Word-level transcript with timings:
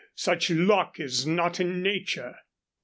Such 0.15 0.49
luck 0.49 0.99
is 0.99 1.27
not 1.27 1.59
in 1.59 1.83
nature." 1.83 2.35